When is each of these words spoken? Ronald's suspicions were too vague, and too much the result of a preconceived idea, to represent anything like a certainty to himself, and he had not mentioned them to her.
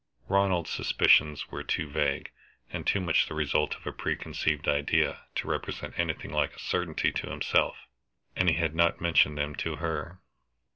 Ronald's 0.27 0.71
suspicions 0.71 1.51
were 1.51 1.61
too 1.63 1.87
vague, 1.87 2.31
and 2.73 2.87
too 2.87 2.99
much 2.99 3.27
the 3.27 3.35
result 3.35 3.75
of 3.75 3.85
a 3.85 3.91
preconceived 3.91 4.67
idea, 4.67 5.25
to 5.35 5.47
represent 5.47 5.93
anything 5.95 6.31
like 6.33 6.55
a 6.55 6.59
certainty 6.59 7.11
to 7.11 7.29
himself, 7.29 7.85
and 8.35 8.49
he 8.49 8.55
had 8.55 8.73
not 8.73 8.99
mentioned 8.99 9.37
them 9.37 9.53
to 9.57 9.75
her. 9.75 10.19